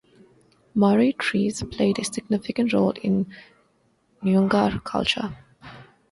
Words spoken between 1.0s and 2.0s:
trees played